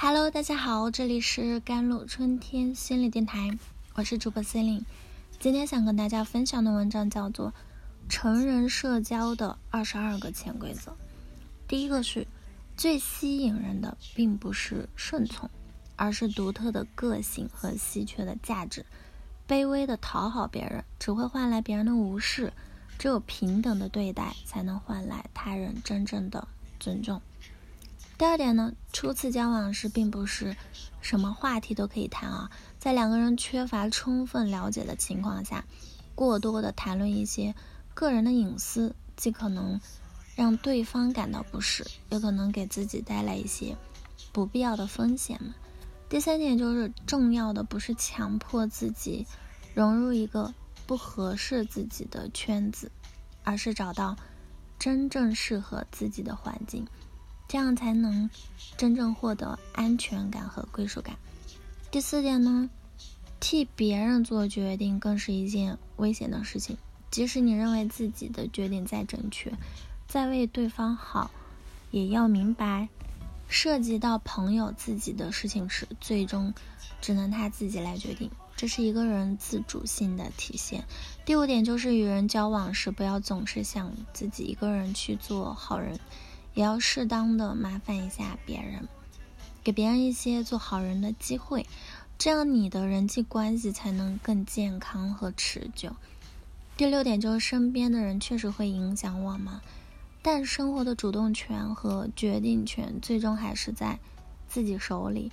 [0.00, 3.58] Hello，大家好，这里是甘露春天心理电台，
[3.94, 4.84] 我是主播 c e l i n e
[5.40, 7.48] 今天想跟大家分享的文章叫做
[8.08, 10.92] 《成人社交的二十二个潜规则》。
[11.66, 12.24] 第一个是，
[12.76, 15.50] 最吸引人的并不是顺从，
[15.96, 18.86] 而是独特的个性和稀缺的价值。
[19.48, 22.52] 卑微的讨好别人，只会换来别人的无视；
[23.00, 26.46] 只有平等的对待，才能换来他人真正的
[26.78, 27.20] 尊重。
[28.18, 30.56] 第二点呢，初次交往时并不是
[31.00, 35.64] 什么话题都可以谈啊，在两个人缺乏充分了解的情况下，
[36.16, 37.54] 过多的谈论一些
[37.94, 39.80] 个人的隐私，既可能
[40.34, 43.76] 让对方感到不适，也可能给自己带来一些
[44.32, 45.54] 不必要的风险嘛。
[46.08, 49.28] 第三点就是重要的不是强迫自己
[49.74, 50.52] 融入一个
[50.88, 52.90] 不合适自己的圈子，
[53.44, 54.16] 而是找到
[54.76, 56.84] 真正适合自己的环境。
[57.48, 58.28] 这样才能
[58.76, 61.16] 真正获得安全感和归属感。
[61.90, 62.68] 第四点呢，
[63.40, 66.76] 替别人做决定更是一件危险的事情。
[67.10, 69.50] 即使你认为自己的决定再正确，
[70.06, 71.30] 再为对方好，
[71.90, 72.90] 也要明白，
[73.48, 76.52] 涉及到朋友自己的事情时，最终
[77.00, 78.30] 只能他自己来决定。
[78.54, 80.84] 这是一个人自主性的体现。
[81.24, 85.98] 第五点就是与人交往时，不要总是想自己一个人去做好人。
[86.58, 88.88] 也要适当的麻烦一下别人，
[89.62, 91.64] 给别人一些做好人的机会，
[92.18, 95.94] 这样你的人际关系才能更健康和持久。
[96.76, 99.60] 第六点就是身边的人确实会影响我们，
[100.20, 104.00] 但生活的主动权和决定权最终还是在
[104.48, 105.30] 自己手里。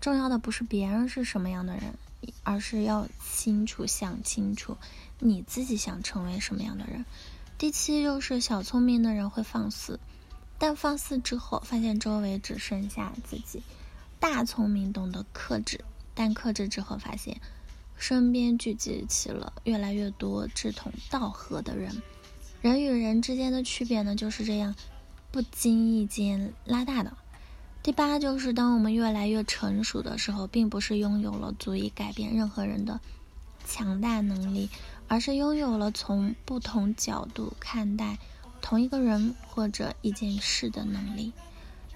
[0.00, 1.92] 重要的不是别人是什么样的人，
[2.44, 4.76] 而是要清楚想清楚
[5.18, 7.04] 你自己想成为什么样的人。
[7.58, 9.98] 第七就是小聪明的人会放肆。
[10.58, 13.62] 但放肆之后，发现周围只剩下自己。
[14.20, 17.40] 大聪明懂得克制，但克制之后发现，
[17.96, 22.02] 身边聚集起了越来越多志同道合的人。
[22.60, 24.74] 人与人之间的区别呢，就是这样，
[25.30, 27.16] 不经意间拉大的。
[27.80, 33.00] 第八就是，当我们越来越成熟的时候，并不是拥有了足以改变任何人的
[33.64, 34.68] 强大能力，
[35.06, 38.18] 而是拥有了从不同角度看待。
[38.60, 41.32] 同一个人或者一件事的能力。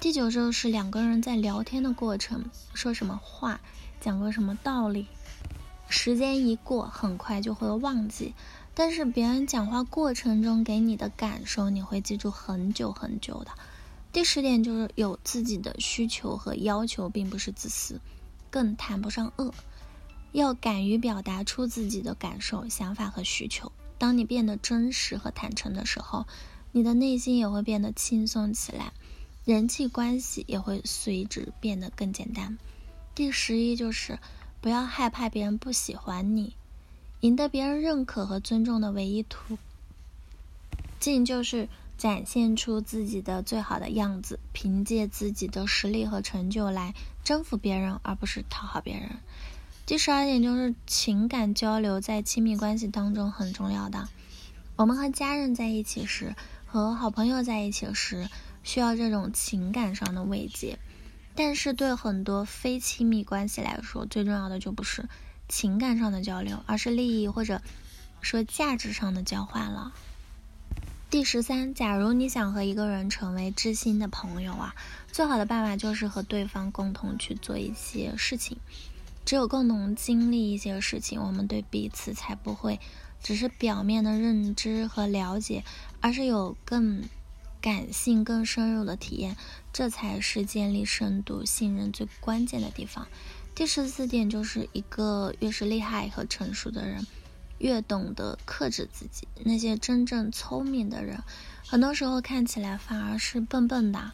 [0.00, 3.60] 第九就是两个人在聊天的过程，说什么话，
[4.00, 5.06] 讲过什么道理，
[5.88, 8.34] 时间一过，很快就会忘记。
[8.72, 13.50] 但是别人讲话过程中给你的感受，你会记住很久很久的。
[14.12, 18.00] 第十点就是有自己的需求和要求，并不是自私，
[18.50, 19.52] 更谈不上恶。
[20.32, 23.70] 要敢于表达出自己的感受、想法和需求。
[24.00, 26.24] 当你变得真实和坦诚的时候，
[26.72, 28.94] 你的内心也会变得轻松起来，
[29.44, 32.56] 人际关系也会随之变得更简单。
[33.14, 34.18] 第十一就是
[34.62, 36.54] 不要害怕别人不喜欢你，
[37.20, 39.58] 赢得别人认可和尊重的唯一途
[40.98, 41.68] 径就是
[41.98, 49.10] 展现出自己的最好的样子，凭借自己的实力和成就来征服别人，而不是讨好别人。
[49.90, 54.08] 第十二点就是情感交流在亲密关系当中很重要的。
[54.76, 58.28] 我们和家人在一起时，和好朋友在一起时，
[58.62, 60.78] 需要这种情感上的慰藉。
[61.34, 65.08] 但是对很多非亲密关系来说，最重要的就不是
[65.48, 67.60] 情感上的交流，而是利益或者
[68.20, 69.92] 说价值上的交换了。
[71.10, 74.72] 第十三，假如你想和一个人成为知心的朋友啊，
[75.10, 78.56] 最好的办法就是和对方共同去做一些事情。
[79.24, 82.80] 只有共同经历一些事情，我们对彼此才不会
[83.22, 85.64] 只是表面的认知和了解，
[86.00, 87.04] 而是有更
[87.60, 89.36] 感性、更深入的体验。
[89.72, 93.06] 这才是建立深度信任最关键的地方。
[93.54, 97.06] 第十四点就是一个越是厉害和成熟的人，
[97.58, 99.28] 越懂得克制自己。
[99.44, 101.22] 那些真正聪明的人，
[101.66, 104.12] 很多时候看起来反而是笨笨的。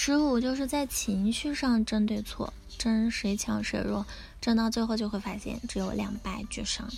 [0.00, 4.06] 十五就是在情绪上争对错，争谁强谁弱，
[4.40, 6.88] 争到最后就会发现只有两败俱伤，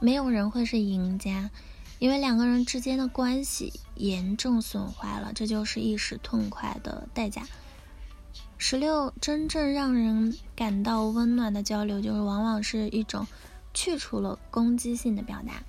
[0.00, 1.50] 没有人会是赢家，
[1.98, 7.46] 因为两个人之间的关系严重损坏了，这就是一时痛快的代价。
[8.56, 13.26] 十六，真正让人感到温暖的交流，就是往往是一种
[13.74, 15.62] 去除了攻击性的表达，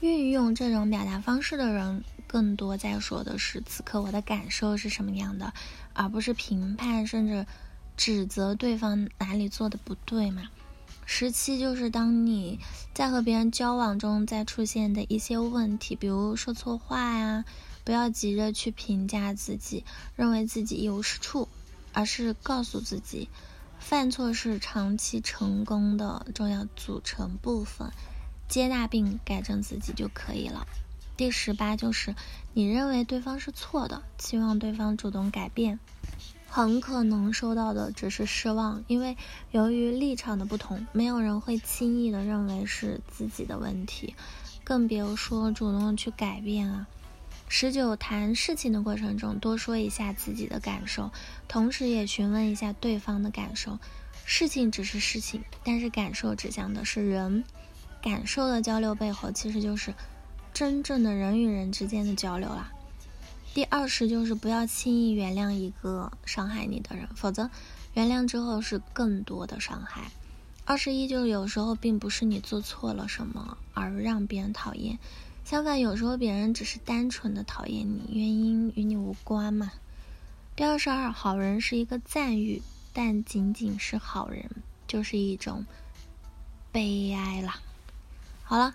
[0.00, 2.02] 运用这种表达方式的人。
[2.32, 5.52] 更多在说的是此刻我的感受是什么样的，
[5.92, 7.46] 而不是评判甚至
[7.98, 10.44] 指责对方哪里做的不对嘛。
[11.04, 12.58] 十七就是当你
[12.94, 17.44] 在和别人交往中再出现的一些问题，比如说错话呀，
[17.84, 19.84] 不要急着去评价自己，
[20.16, 21.46] 认为自己一无是处。
[21.94, 23.28] 而是告诉自己，
[23.78, 27.90] 犯错是长期成功的重要组成部分，
[28.48, 30.66] 接纳并改正自己就可以了。
[31.22, 32.16] 第十八就是
[32.52, 35.78] 你认为对方是错的，期望对方主动改变，
[36.48, 39.16] 很可能收到的只是失望，因为
[39.52, 44.16] 由于立场的不同，没有人会轻易的认为是自己的问题，
[44.64, 46.88] 更别说主动去改变啊。
[47.46, 51.12] 十九，谈事情的过程中，多说一下自己的感受，
[51.46, 53.78] 同时也询问一下对方的感受。
[54.24, 57.44] 事情只是事情，但是感受指向的是人。
[58.02, 59.94] 感受的交流背后，其实就是
[60.52, 62.70] 真正的人与人之间的交流啦。
[63.54, 67.50] 第二十就是不要轻易原谅一个伤害你的人，否则
[67.94, 70.10] 原谅之后是更多的伤害。
[70.64, 74.98] 二十一就是有时候并不是你做错了什么而让别人讨厌。
[75.44, 79.72] 相反，有时候别人只是单纯的讨厌你，原因与你无关嘛。
[80.54, 82.62] 第二十二，好人是一个赞誉，
[82.92, 84.48] 但仅仅是好人
[84.86, 85.66] 就是一种
[86.70, 87.60] 悲哀啦。
[88.44, 88.74] 好了，